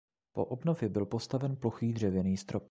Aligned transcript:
Po 0.33 0.45
obnově 0.45 0.89
byl 0.89 1.05
postaven 1.05 1.55
plochý 1.55 1.93
dřevěný 1.93 2.37
strop. 2.37 2.59